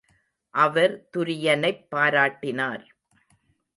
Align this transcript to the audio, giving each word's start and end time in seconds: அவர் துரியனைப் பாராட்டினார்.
அவர் 0.53 1.09
துரியனைப் 1.17 1.85
பாராட்டினார். 1.95 2.83